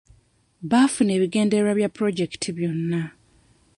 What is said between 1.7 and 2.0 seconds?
bya